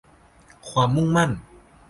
[0.69, 1.29] ความมุ่งมั่น